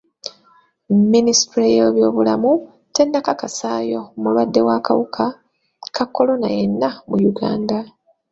Minisitule 1.13 1.67
y'ebyobulamu 1.75 2.51
tennakakasayo 2.95 4.01
mulwadde 4.21 4.59
w'akawuka 4.67 5.25
ka 5.95 6.05
kolona 6.15 6.47
yenna 6.57 6.89
mu 7.07 7.17
Uganda. 7.31 7.77